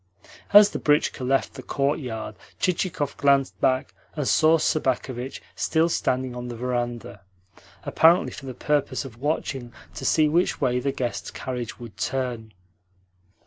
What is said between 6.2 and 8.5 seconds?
on the verandah apparently for